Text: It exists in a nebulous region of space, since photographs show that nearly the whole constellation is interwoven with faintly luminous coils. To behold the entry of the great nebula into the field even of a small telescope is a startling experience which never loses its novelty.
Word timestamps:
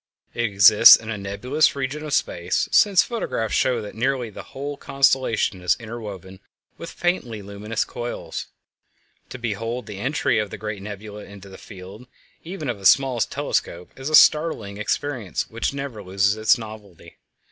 It 0.33 0.45
exists 0.45 0.95
in 0.95 1.11
a 1.11 1.17
nebulous 1.19 1.75
region 1.75 2.03
of 2.03 2.15
space, 2.15 2.67
since 2.71 3.03
photographs 3.03 3.53
show 3.53 3.83
that 3.83 3.93
nearly 3.93 4.31
the 4.31 4.41
whole 4.41 4.75
constellation 4.75 5.61
is 5.61 5.77
interwoven 5.79 6.39
with 6.75 6.89
faintly 6.89 7.43
luminous 7.43 7.85
coils. 7.85 8.47
To 9.29 9.37
behold 9.37 9.85
the 9.85 9.99
entry 9.99 10.39
of 10.39 10.49
the 10.49 10.57
great 10.57 10.81
nebula 10.81 11.25
into 11.25 11.49
the 11.49 11.57
field 11.59 12.07
even 12.43 12.67
of 12.67 12.79
a 12.79 12.85
small 12.87 13.19
telescope 13.19 13.91
is 13.95 14.09
a 14.09 14.15
startling 14.15 14.79
experience 14.79 15.51
which 15.51 15.71
never 15.71 16.01
loses 16.01 16.35
its 16.35 16.57
novelty. 16.57 17.19